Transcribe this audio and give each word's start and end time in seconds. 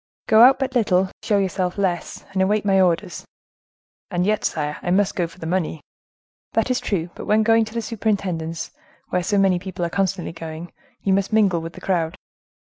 "Go 0.25 0.41
out 0.41 0.57
but 0.57 0.73
little, 0.73 1.11
show 1.21 1.37
yourself 1.37 1.77
less, 1.77 2.25
and 2.33 2.41
await 2.41 2.65
my 2.65 2.81
orders." 2.81 3.23
"And 4.09 4.25
yet, 4.25 4.43
sire, 4.43 4.77
I 4.81 4.89
must 4.89 5.15
go 5.15 5.27
for 5.27 5.37
the 5.37 5.45
money." 5.45 5.79
"That 6.53 6.71
is 6.71 6.79
true, 6.79 7.11
but 7.13 7.25
when 7.25 7.43
going 7.43 7.65
to 7.65 7.73
the 7.75 7.83
superintendence, 7.83 8.71
where 9.09 9.21
so 9.21 9.37
many 9.37 9.59
people 9.59 9.85
are 9.85 9.91
constantly 9.91 10.33
going, 10.33 10.71
you 11.03 11.13
must 11.13 11.31
mingle 11.31 11.61
with 11.61 11.73
the 11.73 11.81
crowd." 11.81 12.15